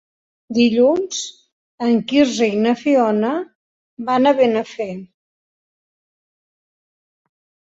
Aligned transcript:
Dilluns 0.57 1.17
en 1.87 1.99
Quirze 2.11 2.47
i 2.53 2.57
na 2.63 2.73
Fiona 2.79 3.33
van 4.09 4.31
a 4.31 4.33
Benafer. 4.41 4.89